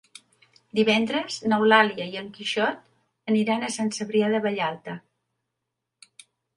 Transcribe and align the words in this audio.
Divendres 0.79 1.37
n'Eulàlia 1.51 2.09
i 2.15 2.19
en 2.23 2.33
Quixot 2.39 2.83
aniran 3.35 3.63
a 3.63 3.73
Sant 3.79 3.95
Cebrià 4.01 4.35
de 4.35 4.45
Vallalta. 4.51 5.01